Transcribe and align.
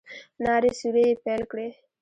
نارې 0.43 0.71
سورې 0.79 1.03
يې 1.09 1.15
پيل 1.23 1.41
کړې. 1.51 1.67